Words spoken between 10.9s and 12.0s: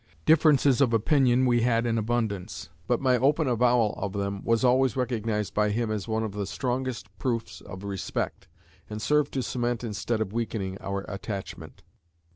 attachment.